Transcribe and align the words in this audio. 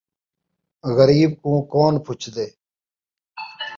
غریب 0.95 1.31
کوں 1.43 1.59
کون 1.71 1.93
پچھدے 2.05 2.47